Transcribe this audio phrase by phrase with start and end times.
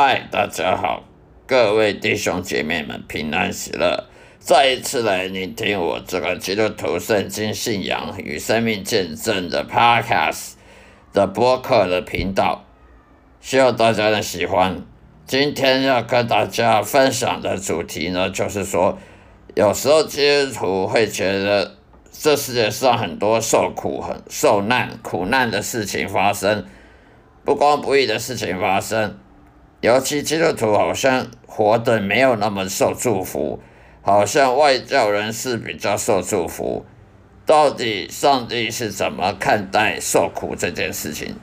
[0.00, 1.02] 嗨，大家好，
[1.44, 4.04] 各位弟兄姐妹们，平安喜乐！
[4.38, 10.52] 再一次来聆听我这个基督徒圣经信仰与生命见证的 Podcast
[11.12, 12.64] 的播客的频道，
[13.40, 14.80] 希望大家能喜欢。
[15.26, 18.96] 今天要跟大家分享的主题呢，就是说，
[19.56, 21.74] 有时候基督徒会觉得
[22.12, 26.64] 这世界上很多受苦、很受难、苦难的事情发生，
[27.44, 29.18] 不公不义的事情发生。
[29.80, 33.60] 尤其基督徒好像活得没有那么受祝福，
[34.02, 36.84] 好像外教人士比较受祝福。
[37.46, 41.36] 到底上帝是怎么看待受苦这件事情？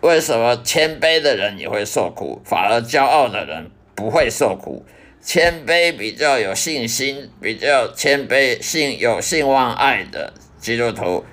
[0.00, 4.84] 为什么谦卑的人也会受苦，反而骄傲的人不会受苦？
[5.22, 11.24] 谦卑比较有信心、比较谦卑、信有信望爱的基督徒，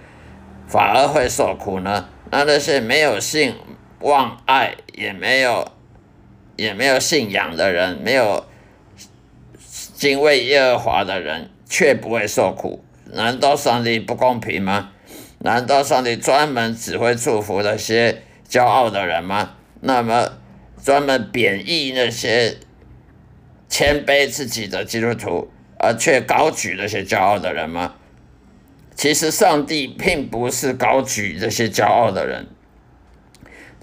[0.68, 2.08] 反而会受苦呢？
[2.32, 3.56] 那那些没有信
[4.00, 5.68] 望爱，也没有。
[6.56, 8.46] 也没有信仰的人，没有
[9.96, 12.84] 敬畏耶和华的人，却不会受苦。
[13.12, 14.92] 难道上帝不公平吗？
[15.40, 19.56] 难道上帝专门只会祝福那些骄傲的人吗？
[19.82, 20.34] 那么
[20.82, 22.58] 专门贬义那些
[23.68, 27.96] 谦卑自己的基督徒，而却高举那些骄傲的人吗？
[28.96, 32.48] 其实上帝并不是高举这些骄傲的人。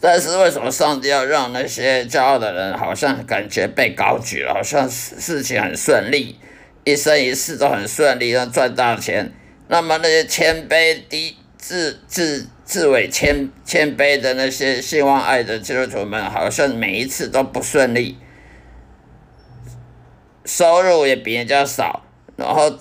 [0.02, 6.38] 但是为什么上帝要让那些骄傲的人好像感觉被高举了，好像事情很顺利，
[6.84, 9.30] 一生一世都很顺利，要赚大钱？
[9.68, 18.16] 那么那些谦卑、低自自自伪谦谦卑的那些希望爱的基督徒们，好像每一次都不顺利，
[20.46, 22.02] 收入也比人家少，
[22.36, 22.78] 然后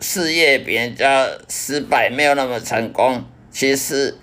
[0.00, 3.22] 事业比人家失败，没有那么成功。
[3.50, 4.16] 其实。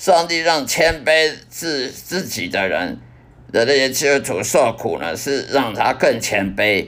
[0.00, 2.98] 上帝让谦卑自自己的人
[3.52, 6.86] 的那些基督徒受苦呢，是让他更谦卑。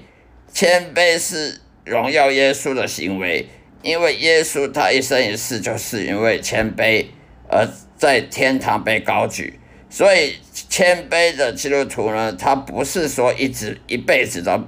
[0.51, 3.47] 谦卑是荣耀耶稣的行为，
[3.83, 7.05] 因为耶稣他一生一世就是因为谦卑
[7.51, 7.69] 而
[7.99, 9.61] 在天堂被高举。
[9.91, 10.37] 所以
[10.71, 14.59] 谦卑的基督徒呢，他不是说一直一辈子都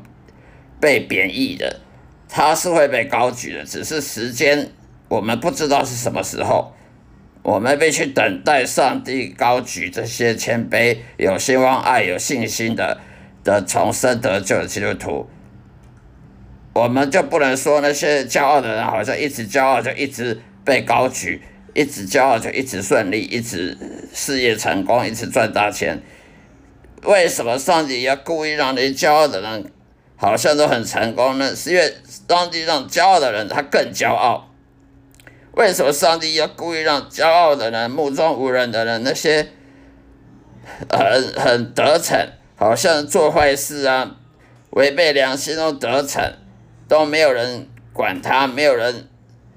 [0.78, 1.81] 被贬义的，
[2.28, 4.71] 他是会被高举的，只是时间
[5.09, 6.75] 我们不知道是什么时候。
[7.44, 12.99] 我们必须等待上帝高举这些谦卑、有希望、爱、有信心的
[13.44, 15.28] 的重生得救的基督徒。
[16.72, 21.43] 我们就不能说那些骄傲的人好像一直骄傲就一直被高举，
[21.75, 23.76] 一直骄傲就一直顺利，一直
[24.15, 26.03] 事业成功，一直赚大钱。
[27.03, 29.71] 为什么上帝要故意让那些骄傲的人
[30.16, 31.55] 好像都很成功呢？
[31.55, 31.94] 是因为
[32.26, 34.49] 上帝让骄傲的人他更骄傲。
[35.56, 39.50] 为什么上帝要故意让骄傲的人、目中无人的人、那些
[40.91, 42.19] 很很得逞，
[42.56, 44.16] 好像做坏事啊、
[44.70, 46.20] 违背良心都得逞，
[46.88, 49.09] 都没有人管他，没有人，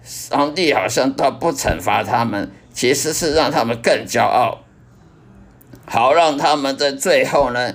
[0.03, 4.59] 上帝好像都不惩罚他们，其实是让他们更骄傲，
[5.87, 7.73] 好让他们在最后呢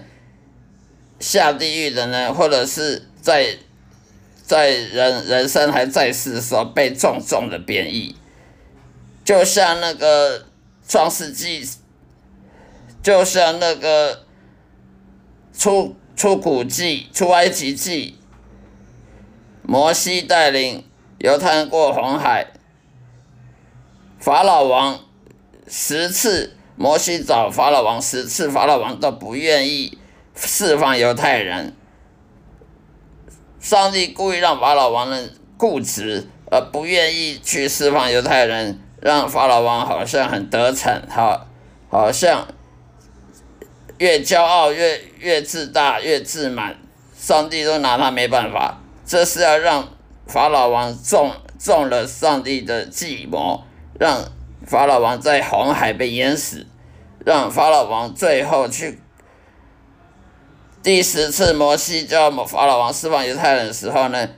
[1.19, 3.57] 下地狱的呢，或者是在。
[4.53, 8.15] 在人人生还在世的时候，被重重的贬义，
[9.25, 10.45] 就像那个
[10.87, 11.67] 创世纪，
[13.03, 14.27] 就像那个
[15.57, 18.19] 出出古记、出埃及记，
[19.63, 20.85] 摩西带领
[21.17, 22.49] 犹太人过红海，
[24.21, 25.01] 法老王
[25.67, 29.97] 十次，摩西找法老王十次，法老王都不愿意
[30.37, 31.75] 释放犹太人。
[33.63, 41.47] 上帝故意让法老王呢固执，而不愿意去释放犹太人，让法老王好像很得逞，好，
[41.89, 42.49] 好像
[43.99, 46.77] 越骄傲越越自大越自满，
[47.17, 48.81] 上帝都拿他没办法。
[49.07, 49.91] 这是要让
[50.27, 53.63] 法老王中中了上帝的计谋，
[54.01, 54.25] 让
[54.67, 56.67] 法老王在红海被淹死，
[57.25, 58.99] 让法老王最后去。
[60.83, 64.29] 第十次摩西叫法老王释放犹太人的时候呢，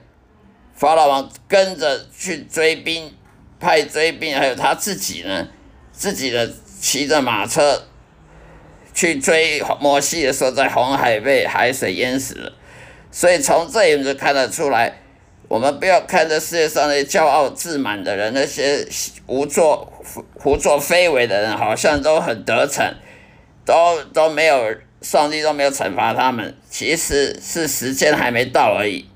[0.74, 3.10] 法老王跟着去追兵，
[3.58, 5.48] 派追兵，还有他自己呢，
[5.90, 7.84] 自己的骑着马车
[8.92, 12.52] 去追摩西的时候，在红海被海水淹死了。
[13.10, 15.00] 所以从这里就看得出来，
[15.48, 18.86] 我们不要看这世界上那些骄傲自满的人，那些
[19.24, 19.90] 胡作
[20.34, 22.84] 胡作非为的人，好像都很得逞，
[23.64, 24.74] 都都没有。
[25.04, 29.08] 上帝都没有惩罚他们，其实是时间还没到而已。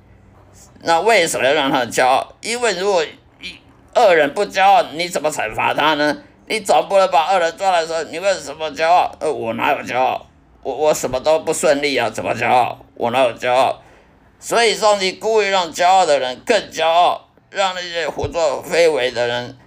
[0.83, 2.35] 那为什么要让他们骄傲？
[2.43, 3.59] 因为如果一
[3.97, 6.17] 恶人不骄傲，你怎么惩罚他呢？
[6.47, 9.11] 你总不能把恶人抓来说，你为什么骄傲？
[9.19, 10.27] 呃，我哪有骄傲？
[10.63, 12.79] 我我什么都不顺利啊，怎么骄傲？
[12.95, 13.83] 我哪有骄傲？
[14.39, 19.59] 所以上帝故意让骄傲的人更骄傲，让那些胡作非为的人、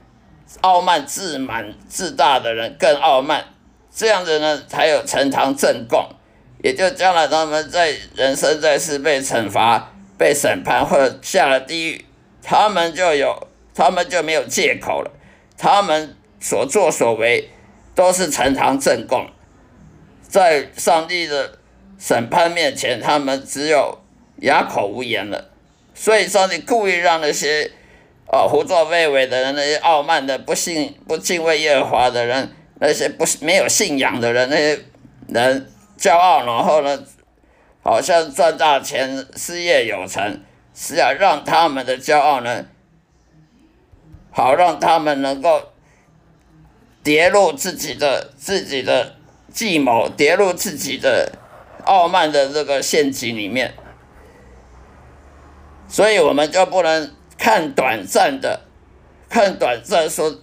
[0.61, 3.43] 傲慢自满自大的人更傲慢，
[3.93, 6.07] 这样子呢才有呈堂证供，
[6.63, 12.05] 也就将来他们在人生在世被惩罚、被审判或者下了地狱，
[12.41, 15.11] 他们就有他们就没有借口了，
[15.57, 17.49] 他们所作所为
[17.93, 19.27] 都是呈堂证供，
[20.21, 21.57] 在上帝的
[21.99, 23.99] 审判面前，他们只有。
[24.37, 25.51] 哑口无言了，
[25.93, 27.69] 所以上帝故意让那些
[28.25, 32.51] 哦胡作非为的人，那些傲慢的、不信、不敬畏耶和华的人，
[32.83, 34.83] 那些不没有信仰的人，那些
[35.27, 37.03] 人骄傲，然后呢，
[37.83, 40.41] 好像赚大钱、事业有成，
[40.73, 42.65] 是要让他们的骄傲呢，
[44.31, 45.73] 好让他们能够
[47.03, 49.15] 跌入自己的自己的
[49.53, 51.33] 计谋，跌入自己的
[51.85, 53.75] 傲慢的这个陷阱里面。
[55.87, 58.61] 所以我们就不能看短暂的，
[59.29, 60.39] 看短暂说，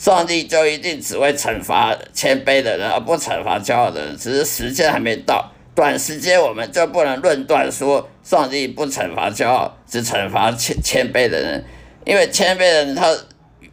[0.00, 4.16] 上帝就一定只会惩罚谦卑的人，而不惩罚骄傲的人。
[4.16, 11.62] 只是时间还没到，短时间我们就不能论断说上帝不惩罚骄傲，只惩罚谦谦卑的人，
[12.06, 13.14] 因为谦卑的人他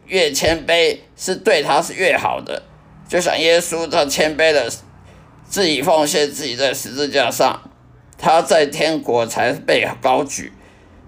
[0.07, 2.61] 越谦卑是对他是越好的。
[3.07, 4.69] 就像耶稣他谦卑的
[5.47, 7.71] 自己奉献自己在十字架上。
[8.17, 10.51] 他在天国才被高举，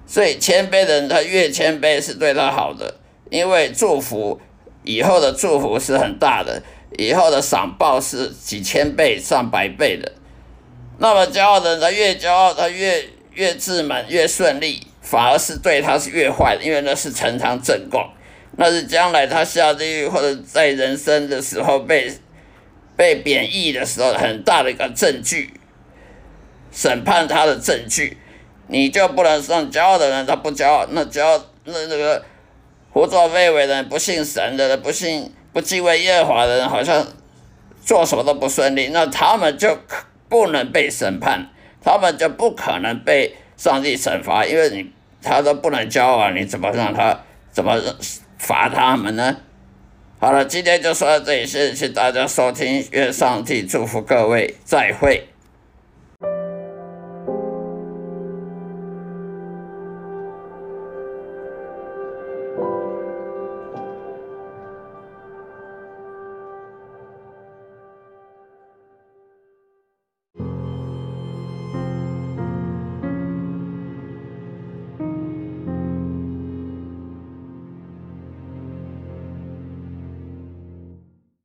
[0.05, 2.99] 所以谦卑的人他越谦卑是对他好的，
[3.29, 4.39] 因为祝福
[4.83, 6.61] 以后的祝福是很大的，
[6.97, 10.11] 以后的赏报是几千倍、上百倍的。
[10.97, 18.01] 那么骄傲的人他越骄傲，他越越自满、越顺利，反而是对他是越坏的，因为那是呈堂证供，
[18.57, 22.11] 那是将来他下地狱或者在人生的时候被
[22.95, 25.53] 被贬义的时候很大的一个证据。
[26.71, 28.15] 审判他的证据，
[28.67, 32.23] 你就不能让骄傲的人他不骄傲，那骄傲那那个
[32.91, 37.05] 胡作非为的人、不信神的人、不信不敬畏耶和华的人，好像
[37.83, 39.77] 做什么都不顺利，那他们就
[40.27, 41.49] 不能被审判，
[41.83, 44.91] 他们就不可能被上帝惩罚，因为你
[45.21, 47.19] 他都不能交往，你怎么让他
[47.51, 47.79] 怎么
[48.37, 49.37] 罚他们呢？
[50.19, 55.29] 好了，今天就说到这里，谢谢大家收听，愿上帝祝福各位，再会。